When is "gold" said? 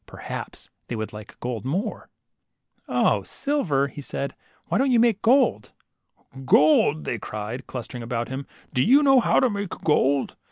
1.39-1.63, 5.21-5.73, 6.43-7.03, 9.69-10.35